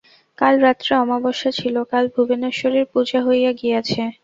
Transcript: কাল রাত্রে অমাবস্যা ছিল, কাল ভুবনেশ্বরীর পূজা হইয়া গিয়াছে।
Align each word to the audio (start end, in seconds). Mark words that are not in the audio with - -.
কাল 0.37 0.53
রাত্রে 0.65 0.91
অমাবস্যা 0.97 1.51
ছিল, 1.59 1.75
কাল 1.91 2.05
ভুবনেশ্বরীর 2.13 2.85
পূজা 2.93 3.19
হইয়া 3.27 3.51
গিয়াছে। 3.59 4.01